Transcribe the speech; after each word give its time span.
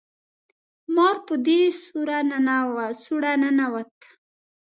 مار 0.95 1.15
په 1.27 1.35
دې 1.45 1.61
سوړه 3.03 3.33
ننوت 3.41 3.93